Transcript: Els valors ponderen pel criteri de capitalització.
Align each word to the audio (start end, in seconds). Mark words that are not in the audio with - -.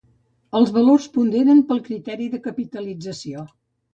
Els 0.59 0.71
valors 0.77 1.05
ponderen 1.17 1.61
pel 1.71 1.83
criteri 1.89 2.31
de 2.33 2.39
capitalització. 2.47 3.45